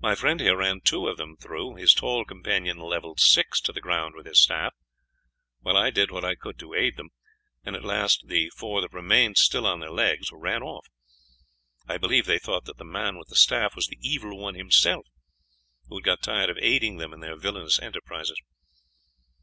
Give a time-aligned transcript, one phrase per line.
[0.00, 3.80] My friend here ran two of them through, his tall companion levelled six to the
[3.80, 4.74] ground with his staff,
[5.60, 7.08] while I did what I could to aid them,
[7.64, 10.86] and at last the four that remained still on their legs ran off.
[11.88, 15.06] I believe they thought that the man with the staff was the Evil One himself,
[15.88, 18.36] who had got tired of aiding them in their villainous enterprises."